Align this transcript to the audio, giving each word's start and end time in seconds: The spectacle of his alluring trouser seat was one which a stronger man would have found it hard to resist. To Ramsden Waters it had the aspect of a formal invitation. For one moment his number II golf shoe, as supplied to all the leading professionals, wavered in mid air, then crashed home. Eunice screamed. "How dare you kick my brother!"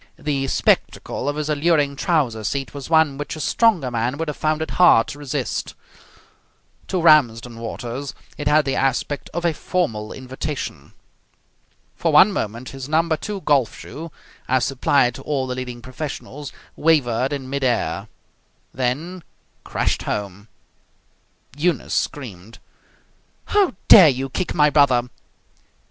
The 0.17 0.47
spectacle 0.47 1.29
of 1.29 1.35
his 1.35 1.47
alluring 1.47 1.95
trouser 1.95 2.43
seat 2.43 2.73
was 2.73 2.89
one 2.89 3.19
which 3.19 3.35
a 3.35 3.39
stronger 3.39 3.91
man 3.91 4.17
would 4.17 4.29
have 4.29 4.35
found 4.35 4.63
it 4.63 4.71
hard 4.71 5.05
to 5.09 5.19
resist. 5.19 5.75
To 6.87 6.99
Ramsden 6.99 7.59
Waters 7.59 8.15
it 8.35 8.47
had 8.47 8.65
the 8.65 8.73
aspect 8.75 9.29
of 9.31 9.45
a 9.45 9.53
formal 9.53 10.11
invitation. 10.11 10.93
For 11.95 12.11
one 12.11 12.31
moment 12.31 12.69
his 12.69 12.89
number 12.89 13.15
II 13.29 13.41
golf 13.41 13.77
shoe, 13.77 14.11
as 14.47 14.65
supplied 14.65 15.13
to 15.13 15.21
all 15.21 15.45
the 15.45 15.53
leading 15.53 15.83
professionals, 15.83 16.51
wavered 16.75 17.31
in 17.31 17.47
mid 17.47 17.63
air, 17.63 18.07
then 18.73 19.23
crashed 19.63 20.01
home. 20.01 20.47
Eunice 21.55 21.93
screamed. 21.93 22.57
"How 23.45 23.75
dare 23.87 24.09
you 24.09 24.29
kick 24.31 24.55
my 24.55 24.71
brother!" 24.71 25.11